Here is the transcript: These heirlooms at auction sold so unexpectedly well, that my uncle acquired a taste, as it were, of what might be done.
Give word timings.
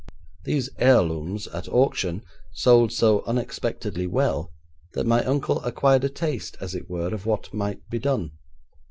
These 0.45 0.71
heirlooms 0.79 1.45
at 1.49 1.67
auction 1.67 2.23
sold 2.53 2.91
so 2.91 3.21
unexpectedly 3.27 4.07
well, 4.07 4.51
that 4.93 5.05
my 5.05 5.23
uncle 5.23 5.63
acquired 5.63 6.03
a 6.03 6.09
taste, 6.09 6.57
as 6.59 6.73
it 6.73 6.89
were, 6.89 7.13
of 7.13 7.27
what 7.27 7.53
might 7.53 7.87
be 7.87 7.99
done. 7.99 8.31